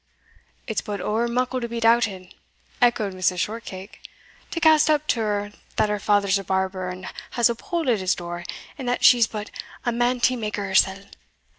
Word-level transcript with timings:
"It's 0.65 0.81
but 0.81 0.99
ower 0.99 1.27
muckle 1.27 1.61
to 1.61 1.69
be 1.69 1.79
doubted," 1.79 2.33
echoed 2.81 3.13
Mrs. 3.13 3.37
Shortcake; 3.37 3.99
"to 4.49 4.59
cast 4.59 4.89
up 4.89 5.05
to 5.09 5.19
her 5.19 5.51
that 5.75 5.89
her 5.89 5.99
father's 5.99 6.39
a 6.39 6.43
barber 6.43 6.89
and 6.89 7.07
has 7.37 7.51
a 7.51 7.55
pole 7.55 7.87
at 7.87 7.99
his 7.99 8.15
door, 8.15 8.43
and 8.79 8.89
that 8.89 9.03
she's 9.05 9.27
but 9.27 9.51
a 9.85 9.91
manty 9.91 10.35
maker 10.35 10.65
hersell! 10.65 11.03